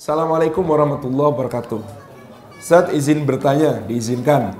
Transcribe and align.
Assalamualaikum 0.00 0.64
warahmatullahi 0.64 1.28
wabarakatuh. 1.28 1.84
Saat 2.56 2.96
izin 2.96 3.20
bertanya, 3.28 3.84
diizinkan. 3.84 4.56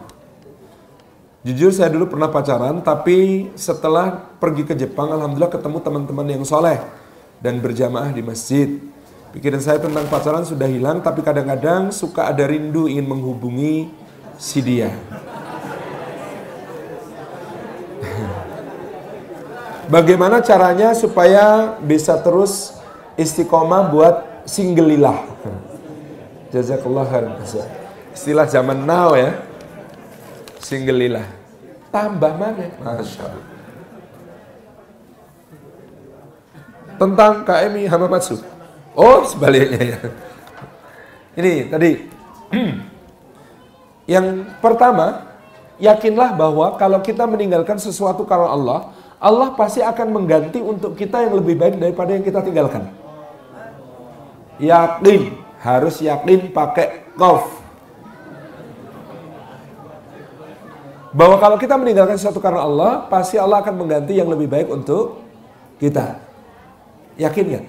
Jujur 1.41 1.73
saya 1.73 1.89
dulu 1.89 2.13
pernah 2.13 2.29
pacaran, 2.29 2.85
tapi 2.85 3.49
setelah 3.57 4.21
pergi 4.37 4.69
ke 4.69 4.77
Jepang, 4.77 5.09
Alhamdulillah 5.09 5.49
ketemu 5.49 5.81
teman-teman 5.81 6.29
yang 6.29 6.45
soleh 6.45 6.77
dan 7.41 7.57
berjamaah 7.57 8.13
di 8.13 8.21
masjid. 8.21 8.85
Pikiran 9.33 9.65
saya 9.65 9.81
tentang 9.81 10.05
pacaran 10.13 10.45
sudah 10.45 10.69
hilang, 10.69 11.01
tapi 11.01 11.25
kadang-kadang 11.25 11.89
suka 11.89 12.29
ada 12.29 12.45
rindu 12.45 12.85
ingin 12.85 13.09
menghubungi 13.09 13.89
si 14.37 14.61
dia. 14.61 14.93
Bagaimana 19.89 20.45
caranya 20.45 20.93
supaya 20.93 21.81
bisa 21.81 22.21
terus 22.21 22.77
istiqomah 23.17 23.89
buat 23.89 24.30
singgelilah? 24.51 25.23
Jazakallah 26.51 27.07
khairan. 27.07 27.39
Istilah 28.11 28.47
zaman 28.51 28.83
now 28.83 29.15
ya. 29.15 29.39
Singgelilah. 30.59 31.23
Tambah 31.95 32.33
mana? 32.35 32.67
Masya 32.83 33.23
Allah. 33.23 33.47
Tentang 36.99 37.33
KMI 37.47 37.87
Hamamatsu. 37.87 38.37
Oh 38.99 39.23
sebaliknya 39.23 39.97
ya. 39.97 39.99
Ini 41.39 41.71
tadi. 41.71 41.91
Yang 44.11 44.27
pertama, 44.59 45.23
yakinlah 45.79 46.35
bahwa 46.35 46.75
kalau 46.75 46.99
kita 46.99 47.25
meninggalkan 47.31 47.79
sesuatu 47.79 48.27
karena 48.27 48.51
Allah, 48.51 48.81
Allah 49.23 49.55
pasti 49.55 49.79
akan 49.79 50.11
mengganti 50.11 50.59
untuk 50.59 50.99
kita 50.99 51.23
yang 51.23 51.39
lebih 51.39 51.55
baik 51.55 51.79
daripada 51.79 52.11
yang 52.19 52.27
kita 52.27 52.43
tinggalkan. 52.43 52.91
Yakin, 54.61 55.41
harus 55.65 55.97
yakin 56.05 56.53
pakai 56.53 57.09
kof. 57.17 57.49
Bahwa 61.11 61.41
kalau 61.43 61.57
kita 61.59 61.75
meninggalkan 61.75 62.15
sesuatu 62.15 62.39
karena 62.39 62.63
Allah, 62.63 63.09
pasti 63.11 63.35
Allah 63.35 63.65
akan 63.65 63.75
mengganti 63.75 64.15
yang 64.15 64.31
lebih 64.31 64.47
baik 64.47 64.69
untuk 64.71 65.19
kita. 65.83 66.21
Yakin 67.19 67.47
ya? 67.51 67.63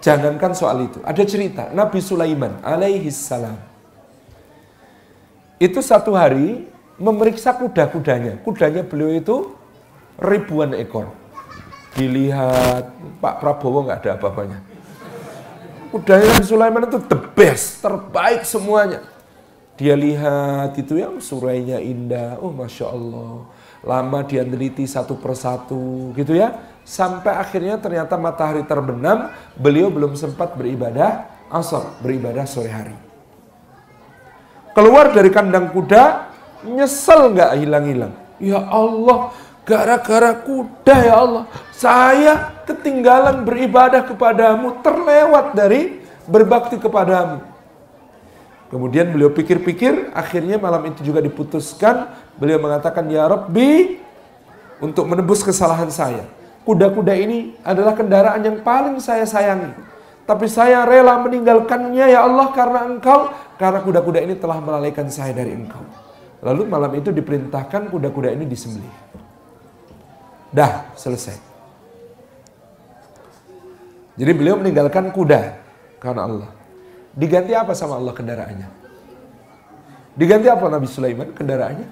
Jangankan 0.00 0.56
soal 0.56 0.88
itu. 0.88 0.98
Ada 1.04 1.22
cerita, 1.28 1.68
Nabi 1.70 2.00
Sulaiman 2.00 2.58
alaihi 2.64 3.12
salam 3.12 3.70
itu 5.60 5.84
satu 5.84 6.16
hari 6.16 6.64
memeriksa 6.96 7.52
kuda-kudanya. 7.52 8.40
Kudanya 8.40 8.80
beliau 8.80 9.12
itu 9.12 9.36
ribuan 10.16 10.72
ekor. 10.72 11.19
Dilihat 11.94 12.94
Pak 13.18 13.34
Prabowo 13.42 13.86
nggak 13.86 14.00
ada 14.04 14.10
apa-apanya. 14.18 14.58
Nabi 15.90 16.44
Sulaiman 16.46 16.86
itu 16.86 17.02
the 17.02 17.18
best, 17.34 17.82
terbaik 17.82 18.46
semuanya. 18.46 19.02
Dia 19.74 19.98
lihat 19.98 20.76
itu 20.78 21.00
yang 21.00 21.18
surainya 21.18 21.82
indah, 21.82 22.38
oh 22.38 22.54
Masya 22.54 22.86
Allah. 22.86 23.48
Lama 23.80 24.20
dia 24.22 24.44
teliti 24.46 24.86
satu 24.86 25.18
persatu 25.18 26.14
gitu 26.14 26.36
ya. 26.36 26.54
Sampai 26.86 27.34
akhirnya 27.34 27.80
ternyata 27.80 28.14
matahari 28.14 28.62
terbenam, 28.62 29.34
beliau 29.58 29.90
belum 29.90 30.14
sempat 30.14 30.54
beribadah 30.54 31.26
asar, 31.50 31.98
beribadah 31.98 32.46
sore 32.46 32.70
hari 32.70 33.10
keluar 34.74 35.10
dari 35.10 35.30
kandang 35.30 35.70
kuda, 35.70 36.30
nyesel 36.66 37.34
nggak 37.34 37.50
hilang-hilang. 37.58 38.12
Ya 38.40 38.60
Allah, 38.64 39.34
gara-gara 39.64 40.36
kuda 40.42 40.96
ya 41.06 41.14
Allah, 41.16 41.44
saya 41.74 42.62
ketinggalan 42.68 43.42
beribadah 43.44 44.04
kepadamu, 44.04 44.80
terlewat 44.84 45.56
dari 45.56 46.00
berbakti 46.28 46.76
kepadamu. 46.78 47.42
Kemudian 48.70 49.10
beliau 49.10 49.34
pikir-pikir, 49.34 50.14
akhirnya 50.14 50.54
malam 50.54 50.86
itu 50.86 51.02
juga 51.02 51.18
diputuskan, 51.18 52.06
beliau 52.38 52.62
mengatakan, 52.62 53.02
Ya 53.10 53.26
Rabbi, 53.26 53.98
untuk 54.78 55.10
menebus 55.10 55.42
kesalahan 55.42 55.90
saya. 55.90 56.22
Kuda-kuda 56.62 57.16
ini 57.18 57.58
adalah 57.66 57.98
kendaraan 57.98 58.40
yang 58.46 58.62
paling 58.62 59.02
saya 59.02 59.26
sayangi. 59.26 59.74
Tapi 60.22 60.46
saya 60.46 60.86
rela 60.86 61.18
meninggalkannya 61.18 62.14
ya 62.14 62.22
Allah 62.22 62.54
karena 62.54 62.86
engkau 62.86 63.34
karena 63.58 63.82
kuda-kuda 63.82 64.22
ini 64.22 64.38
telah 64.38 64.62
melalaikan 64.62 65.10
saya 65.10 65.34
dari 65.34 65.50
engkau. 65.50 65.82
Lalu 66.46 66.70
malam 66.70 66.92
itu 66.94 67.10
diperintahkan 67.10 67.90
kuda-kuda 67.90 68.38
ini 68.38 68.46
disembelih. 68.46 69.09
Dah, 70.50 70.90
selesai. 70.98 71.38
Jadi 74.18 74.32
beliau 74.34 74.58
meninggalkan 74.58 75.14
kuda 75.14 75.56
karena 76.02 76.26
Allah. 76.26 76.50
Diganti 77.14 77.54
apa 77.54 77.72
sama 77.72 77.96
Allah 77.96 78.12
kendaraannya? 78.12 78.68
Diganti 80.18 80.46
apa 80.50 80.66
Nabi 80.66 80.86
Sulaiman 80.90 81.30
kendaraannya? 81.32 81.88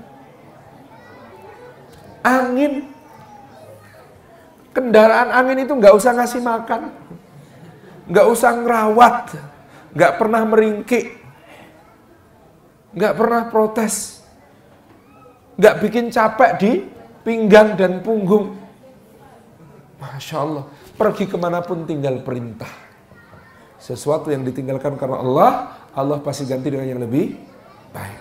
Angin. 2.27 2.73
Kendaraan 4.75 5.33
angin 5.33 5.65
itu 5.65 5.73
nggak 5.73 5.95
usah 5.95 6.13
ngasih 6.19 6.43
makan. 6.43 6.93
Nggak 8.11 8.27
usah 8.29 8.51
ngerawat. 8.59 9.19
Nggak 9.95 10.13
pernah 10.21 10.43
meringkik 10.45 11.19
nggak 12.99 13.15
pernah 13.15 13.43
protes, 13.53 14.25
nggak 15.61 15.75
bikin 15.85 16.09
capek 16.09 16.51
di 16.57 16.73
pinggang 17.29 17.77
dan 17.77 18.01
punggung. 18.01 18.57
Masya 20.01 20.37
Allah, 20.41 20.65
pergi 20.97 21.29
ke 21.29 21.37
mana 21.37 21.61
pun 21.61 21.85
tinggal 21.85 22.25
perintah. 22.25 22.73
Sesuatu 23.77 24.33
yang 24.33 24.49
ditinggalkan 24.49 24.97
karena 24.97 25.21
Allah, 25.21 25.51
Allah 25.93 26.17
pasti 26.25 26.49
ganti 26.49 26.73
dengan 26.73 26.89
yang 26.89 27.05
lebih 27.05 27.37
baik. 27.93 28.21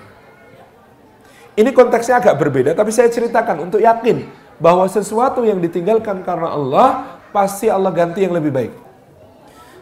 Ini 1.58 1.70
konteksnya 1.72 2.20
agak 2.20 2.36
berbeda, 2.36 2.76
tapi 2.76 2.92
saya 2.92 3.08
ceritakan 3.08 3.72
untuk 3.72 3.80
yakin 3.80 4.28
bahwa 4.60 4.84
sesuatu 4.92 5.48
yang 5.48 5.64
ditinggalkan 5.64 6.22
karena 6.28 6.52
Allah, 6.52 6.88
pasti 7.32 7.72
Allah 7.72 7.96
ganti 7.96 8.28
yang 8.28 8.36
lebih 8.36 8.52
baik. 8.52 8.74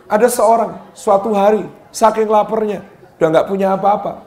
Ada 0.05 0.29
seorang, 0.29 0.93
suatu 0.93 1.33
hari, 1.33 1.65
saking 1.89 2.29
laparnya, 2.29 2.85
udah 3.17 3.27
nggak 3.33 3.47
punya 3.49 3.73
apa-apa, 3.73 4.23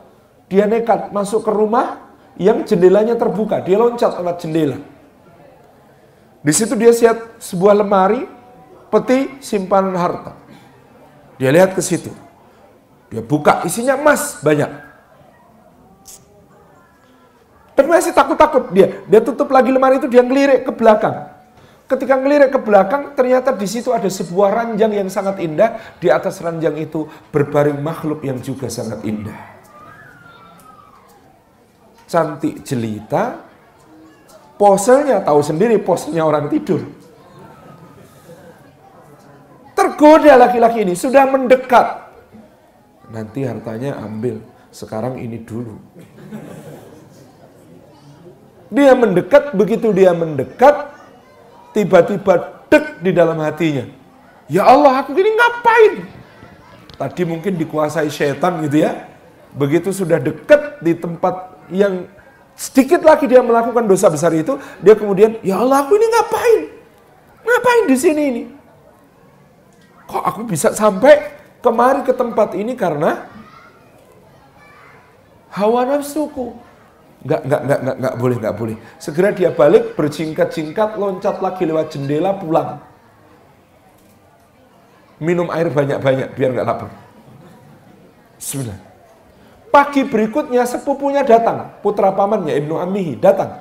dia 0.51 0.67
nekat 0.67 1.15
masuk 1.15 1.47
ke 1.47 1.53
rumah 1.55 2.08
yang 2.39 2.63
jendelanya 2.63 3.19
terbuka. 3.19 3.59
Dia 3.61 3.77
loncat 3.77 4.15
lewat 4.15 4.37
jendela. 4.41 4.79
Di 6.39 6.53
situ 6.55 6.79
dia 6.79 6.95
lihat 6.95 7.43
sebuah 7.43 7.75
lemari, 7.83 8.25
peti 8.89 9.43
simpanan 9.43 9.99
harta. 9.99 10.39
Dia 11.37 11.51
lihat 11.51 11.75
ke 11.75 11.83
situ. 11.83 12.15
Dia 13.11 13.21
buka, 13.21 13.67
isinya 13.67 13.99
emas 13.99 14.39
banyak. 14.41 14.71
Tapi 17.75 17.87
masih 17.87 18.15
takut-takut 18.15 18.71
dia. 18.75 19.03
Dia 19.07 19.21
tutup 19.23 19.51
lagi 19.51 19.71
lemari 19.75 19.99
itu, 19.99 20.07
dia 20.07 20.23
ngelirik 20.23 20.67
ke 20.67 20.73
belakang. 20.75 21.35
Ketika 21.89 22.21
ngelirik 22.21 22.53
ke 22.53 22.61
belakang, 22.61 23.17
ternyata 23.17 23.55
di 23.55 23.65
situ 23.65 23.91
ada 23.95 24.07
sebuah 24.07 24.51
ranjang 24.53 24.93
yang 24.93 25.09
sangat 25.09 25.41
indah. 25.41 25.79
Di 25.99 26.13
atas 26.13 26.39
ranjang 26.39 26.77
itu 26.79 27.09
berbaring 27.33 27.81
makhluk 27.81 28.23
yang 28.23 28.39
juga 28.45 28.69
sangat 28.69 29.03
indah 29.09 29.58
cantik 32.09 32.65
jelita, 32.65 33.45
posenya 34.57 35.23
tahu 35.23 35.41
sendiri 35.45 35.77
posenya 35.79 36.25
orang 36.25 36.49
tidur. 36.49 36.83
Tergoda 39.77 40.35
laki-laki 40.35 40.83
ini, 40.83 40.99
sudah 40.99 41.29
mendekat. 41.29 42.11
Nanti 43.15 43.47
hartanya 43.47 43.95
ambil, 44.03 44.43
sekarang 44.75 45.23
ini 45.23 45.39
dulu. 45.39 45.79
Dia 48.69 48.93
mendekat, 48.99 49.55
begitu 49.55 49.95
dia 49.95 50.11
mendekat, 50.11 50.93
tiba-tiba 51.73 52.67
dek 52.69 53.01
di 53.01 53.15
dalam 53.15 53.39
hatinya. 53.39 53.87
Ya 54.49 54.65
Allah, 54.65 55.05
aku 55.05 55.15
ini 55.15 55.31
ngapain? 55.31 55.95
Tadi 56.99 57.23
mungkin 57.23 57.55
dikuasai 57.55 58.11
setan 58.11 58.65
gitu 58.67 58.83
ya. 58.83 59.07
Begitu 59.55 59.95
sudah 59.95 60.19
dekat 60.19 60.83
di 60.83 60.93
tempat 60.99 61.58
yang 61.71 62.09
sedikit 62.59 63.07
lagi 63.07 63.31
dia 63.31 63.39
melakukan 63.39 63.87
dosa 63.87 64.11
besar 64.11 64.35
itu, 64.35 64.59
dia 64.83 64.99
kemudian, 64.99 65.39
ya 65.47 65.63
Allah 65.63 65.87
aku 65.87 65.95
ini 65.95 66.07
ngapain? 66.11 66.61
Ngapain 67.47 67.85
di 67.87 67.97
sini 67.97 68.23
ini? 68.35 68.43
Kok 70.09 70.25
aku 70.25 70.41
bisa 70.49 70.75
sampai 70.75 71.39
kemari 71.61 72.03
ke 72.03 72.17
tempat 72.17 72.57
ini 72.57 72.75
karena 72.75 73.29
hawa 75.53 75.85
nafsuku. 75.87 76.57
Enggak, 77.23 77.41
enggak, 77.45 77.61
enggak, 77.63 77.79
enggak, 77.79 77.97
enggak 77.99 78.15
boleh, 78.17 78.37
enggak 78.39 78.57
boleh. 78.57 78.77
Segera 78.97 79.29
dia 79.35 79.51
balik, 79.51 79.85
berjingkat-jingkat, 79.99 80.91
loncat 80.97 81.37
lagi 81.43 81.63
lewat 81.67 81.87
jendela, 81.93 82.35
pulang. 82.35 82.79
Minum 85.19 85.51
air 85.51 85.67
banyak-banyak, 85.67 86.35
biar 86.39 86.51
enggak 86.55 86.67
lapar. 86.67 86.91
Bismillah. 88.39 88.88
Pagi 89.69 90.03
berikutnya 90.09 90.65
sepupunya 90.65 91.21
datang, 91.23 91.77
putra 91.85 92.09
pamannya 92.13 92.57
Ibnu 92.57 92.81
Amihi 92.81 93.21
datang. 93.21 93.61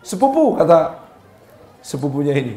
Sepupu 0.00 0.56
kata 0.56 0.96
sepupunya 1.84 2.32
ini. 2.36 2.56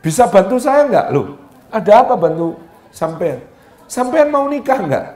Bisa 0.00 0.30
bantu 0.30 0.56
saya 0.56 0.86
enggak? 0.86 1.06
Loh, 1.12 1.36
Ada 1.70 2.02
apa 2.02 2.18
bantu 2.18 2.58
sampean? 2.90 3.46
Sampean 3.86 4.30
mau 4.30 4.46
nikah 4.50 4.80
nggak? 4.82 5.06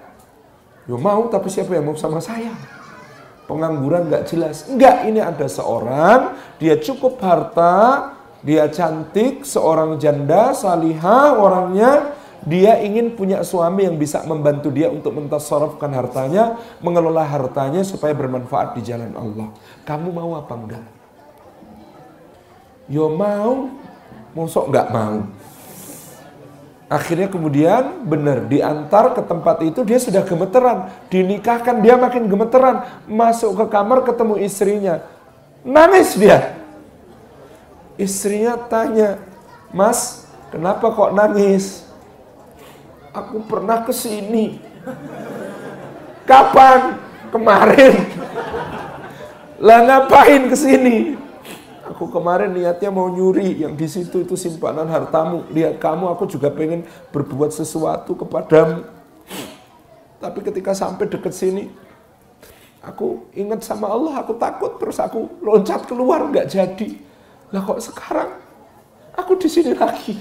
Yo 0.87 1.00
mau, 1.00 1.26
tapi 1.26 1.50
siapa 1.50 1.75
yang 1.75 1.91
mau 1.91 1.96
sama 1.99 2.23
saya? 2.23 2.55
Pengangguran 3.50 4.06
nggak 4.06 4.25
jelas. 4.31 4.70
Enggak, 4.70 5.08
ini 5.08 5.19
ada 5.19 5.50
seorang, 5.50 6.38
dia 6.62 6.79
cukup 6.79 7.19
harta, 7.19 8.14
dia 8.44 8.69
cantik, 8.70 9.43
seorang 9.43 9.96
janda, 9.99 10.52
salihah 10.55 11.35
orangnya, 11.41 12.14
dia 12.44 12.76
ingin 12.85 13.17
punya 13.17 13.41
suami 13.41 13.88
yang 13.88 13.96
bisa 13.96 14.20
membantu 14.29 14.69
dia 14.69 14.93
untuk 14.93 15.17
mentasarrafkan 15.17 15.88
hartanya, 15.96 16.61
mengelola 16.85 17.25
hartanya 17.25 17.81
supaya 17.81 18.12
bermanfaat 18.12 18.76
di 18.76 18.85
jalan 18.85 19.17
Allah. 19.17 19.49
Kamu 19.88 20.12
mau 20.12 20.37
apa 20.37 20.52
enggak? 20.52 20.87
Yo 22.85 23.08
mau, 23.08 23.73
mosok 24.37 24.69
enggak 24.69 24.88
mau. 24.93 25.25
Akhirnya 26.85 27.32
kemudian 27.32 28.05
benar 28.05 28.44
diantar 28.44 29.17
ke 29.17 29.25
tempat 29.25 29.64
itu 29.64 29.81
dia 29.88 29.96
sudah 29.96 30.20
gemeteran, 30.20 30.93
dinikahkan 31.08 31.81
dia 31.81 31.96
makin 31.96 32.29
gemeteran, 32.29 32.85
masuk 33.08 33.56
ke 33.56 33.64
kamar 33.73 34.05
ketemu 34.05 34.35
istrinya. 34.44 35.00
Nangis 35.64 36.12
dia. 36.12 36.61
Istrinya 37.96 38.61
tanya, 38.69 39.17
"Mas, 39.73 40.29
kenapa 40.52 40.93
kok 40.93 41.17
nangis?" 41.17 41.83
Aku 43.14 43.46
pernah 43.46 43.87
ke 43.87 43.94
sini. 43.94 44.58
Kapan? 46.26 46.99
Kemarin. 47.31 47.94
Lah 49.62 49.78
ngapain 49.87 50.50
ke 50.50 50.56
sini? 50.58 51.14
Aku 51.94 52.11
kemarin 52.11 52.50
niatnya 52.50 52.90
mau 52.90 53.06
nyuri 53.06 53.62
yang 53.62 53.78
di 53.78 53.87
situ 53.87 54.26
itu 54.26 54.34
simpanan 54.34 54.90
hartamu. 54.90 55.46
Lihat 55.55 55.78
kamu, 55.78 56.11
aku 56.11 56.26
juga 56.26 56.50
pengen 56.50 56.82
berbuat 57.14 57.55
sesuatu 57.55 58.19
kepadamu. 58.19 58.82
Tapi 60.19 60.38
ketika 60.43 60.75
sampai 60.75 61.06
deket 61.06 61.37
sini, 61.37 61.70
aku 62.82 63.31
ingat 63.37 63.62
sama 63.62 63.87
Allah, 63.93 64.26
aku 64.26 64.34
takut 64.34 64.75
terus 64.81 64.99
aku 64.99 65.38
loncat 65.38 65.87
keluar 65.87 66.26
nggak 66.34 66.50
jadi. 66.50 66.99
Lah 67.55 67.62
kok 67.62 67.78
sekarang 67.78 68.43
aku 69.14 69.38
di 69.38 69.46
sini 69.46 69.70
lagi. 69.76 70.19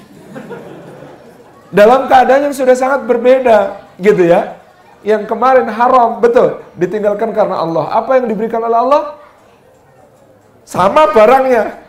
Dalam 1.74 2.06
keadaan 2.06 2.54
yang 2.54 2.56
sudah 2.56 2.78
sangat 2.78 3.10
berbeda, 3.10 3.90
gitu 3.98 4.30
ya. 4.30 4.62
Yang 5.02 5.26
kemarin 5.26 5.68
haram, 5.68 6.22
betul, 6.22 6.62
ditinggalkan 6.78 7.34
karena 7.34 7.60
Allah. 7.60 7.90
Apa 7.98 8.22
yang 8.22 8.30
diberikan 8.30 8.62
oleh 8.62 8.78
Allah? 8.78 9.04
Sama 10.64 11.10
barangnya. 11.12 11.82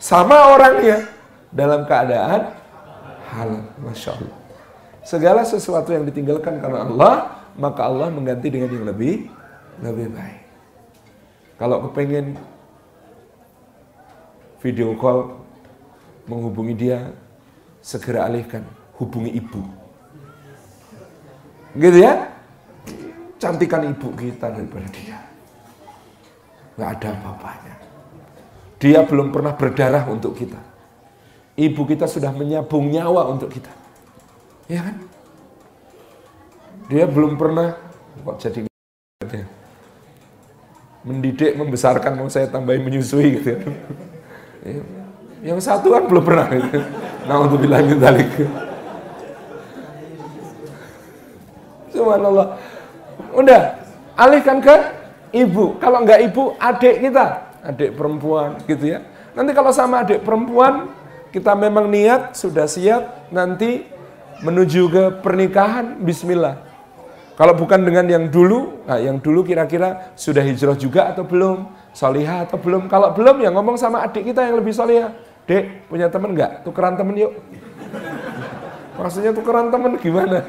Sama 0.00 0.56
orangnya. 0.56 1.04
Dalam 1.52 1.84
keadaan 1.84 2.48
halal. 3.30 3.62
Masya 3.84 4.16
Allah. 4.16 4.36
Segala 5.04 5.40
sesuatu 5.44 5.92
yang 5.92 6.08
ditinggalkan 6.08 6.58
karena 6.58 6.88
Allah, 6.88 7.14
maka 7.56 7.86
Allah 7.86 8.08
mengganti 8.08 8.48
dengan 8.48 8.72
yang 8.72 8.88
lebih 8.88 9.28
lebih 9.78 10.10
baik. 10.10 10.42
Kalau 11.58 11.86
kepengen 11.88 12.38
video 14.58 14.94
call 14.98 15.38
menghubungi 16.26 16.74
dia, 16.74 17.14
segera 17.88 18.28
alihkan, 18.28 18.68
hubungi 19.00 19.32
ibu. 19.40 19.64
Gitu 21.72 22.04
ya? 22.04 22.28
Cantikan 23.40 23.88
ibu 23.88 24.12
kita 24.12 24.52
daripada 24.52 24.84
dia 24.92 25.28
nggak 26.78 26.90
ada 26.94 27.08
apa-apanya. 27.10 27.74
Dia 28.78 29.02
belum 29.02 29.34
pernah 29.34 29.50
berdarah 29.58 30.06
untuk 30.06 30.38
kita. 30.38 30.60
Ibu 31.58 31.82
kita 31.90 32.06
sudah 32.06 32.30
menyabung 32.30 32.86
nyawa 32.86 33.26
untuk 33.34 33.50
kita. 33.50 33.72
Ya 34.70 34.86
kan? 34.86 34.96
Dia 36.86 37.10
belum 37.10 37.34
pernah 37.34 37.74
kok 38.22 38.38
jadi 38.38 38.68
mendidik, 41.02 41.56
membesarkan, 41.56 42.14
mau 42.14 42.28
saya 42.30 42.46
tambahin 42.46 42.84
menyusui 42.84 43.40
gitu. 43.40 43.58
Ya. 44.62 44.82
Yang 45.40 45.66
satu 45.66 45.90
kan 45.90 46.06
belum 46.06 46.22
pernah 46.22 46.46
gitu. 46.52 46.78
Untuk 47.28 47.60
bilang 47.60 47.84
balik. 48.00 48.32
Subhanallah. 51.92 52.56
Udah, 53.36 53.76
alihkan 54.16 54.64
ke 54.64 54.76
ibu. 55.36 55.76
Kalau 55.76 56.08
nggak 56.08 56.20
ibu, 56.24 56.56
adik 56.56 57.04
kita, 57.04 57.26
adik 57.60 57.92
perempuan 58.00 58.56
gitu 58.64 58.96
ya. 58.96 59.04
Nanti 59.36 59.52
kalau 59.52 59.68
sama 59.76 60.08
adik 60.08 60.24
perempuan, 60.24 60.88
kita 61.28 61.52
memang 61.52 61.92
niat, 61.92 62.32
sudah 62.32 62.64
siap, 62.64 63.28
nanti 63.28 63.84
menuju 64.40 64.82
ke 64.88 65.04
pernikahan, 65.20 66.00
bismillah. 66.00 66.64
Kalau 67.38 67.54
bukan 67.54 67.86
dengan 67.86 68.08
yang 68.08 68.24
dulu, 68.26 68.82
nah 68.82 68.98
yang 68.98 69.22
dulu 69.22 69.46
kira-kira 69.46 70.10
sudah 70.18 70.42
hijrah 70.42 70.74
juga 70.74 71.06
atau 71.12 71.22
belum, 71.22 71.70
solihah 71.94 72.48
atau 72.50 72.58
belum. 72.58 72.90
Kalau 72.90 73.14
belum 73.14 73.38
ya 73.44 73.54
ngomong 73.54 73.78
sama 73.78 74.02
adik 74.02 74.26
kita 74.32 74.42
yang 74.42 74.58
lebih 74.58 74.74
solihah. 74.74 75.14
Dek, 75.48 75.88
punya 75.88 76.12
temen 76.12 76.36
nggak? 76.36 76.68
Tukeran 76.68 76.94
temen 77.00 77.16
yuk. 77.16 77.32
Maksudnya 79.00 79.32
tukeran 79.32 79.72
temen 79.72 79.96
gimana? 79.96 80.44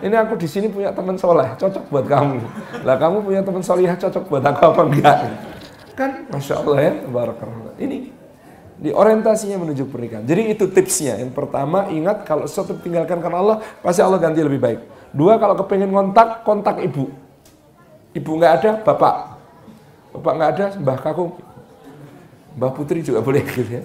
ini 0.00 0.16
aku 0.16 0.34
di 0.40 0.48
sini 0.48 0.72
punya 0.72 0.90
teman 0.96 1.16
soleh, 1.20 1.44
cocok 1.60 1.92
buat 1.92 2.06
kamu. 2.08 2.40
Lah 2.88 2.96
kamu 2.96 3.20
punya 3.20 3.44
teman 3.44 3.60
soleh, 3.60 3.92
cocok 3.92 4.24
buat 4.32 4.44
aku 4.44 4.62
apa 4.72 4.82
enggak? 4.88 5.16
Kan, 5.92 6.10
masya 6.32 6.64
Allah 6.64 6.78
ya, 6.80 6.92
barakallah. 7.04 7.76
Ini 7.76 8.08
di 8.80 8.90
orientasinya 8.96 9.60
menuju 9.60 9.92
pernikahan. 9.92 10.24
Jadi 10.24 10.56
itu 10.56 10.64
tipsnya. 10.72 11.20
Yang 11.20 11.36
pertama, 11.36 11.92
ingat 11.92 12.24
kalau 12.24 12.48
sesuatu 12.48 12.80
tinggalkan 12.80 13.20
karena 13.20 13.44
Allah, 13.44 13.56
pasti 13.84 14.00
Allah 14.00 14.16
ganti 14.16 14.40
lebih 14.40 14.56
baik. 14.56 14.80
Dua, 15.12 15.36
kalau 15.36 15.52
kepengen 15.60 15.92
kontak, 15.92 16.48
kontak 16.48 16.80
ibu. 16.80 17.12
Ibu 18.16 18.30
nggak 18.40 18.52
ada, 18.56 18.70
bapak. 18.80 19.14
Bapak 20.16 20.32
nggak 20.32 20.50
ada, 20.56 20.66
mbah 20.80 20.96
kaku. 20.96 21.28
Mbah 22.56 22.72
putri 22.72 23.04
juga 23.04 23.20
boleh 23.20 23.44
gitu 23.44 23.68
ya. 23.68 23.84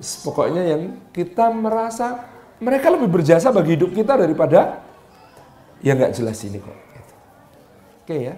Pokoknya 0.00 0.62
yang 0.64 0.82
kita 1.12 1.52
merasa 1.52 2.24
mereka 2.60 2.92
lebih 2.92 3.08
berjasa 3.08 3.52
bagi 3.52 3.76
hidup 3.76 3.92
kita 3.92 4.16
daripada 4.16 4.84
ya 5.80 5.96
nggak 5.96 6.12
jelas 6.16 6.40
ini 6.44 6.60
kok. 6.60 6.76
Gitu. 6.76 7.14
Oke 8.04 8.16
ya. 8.32 8.36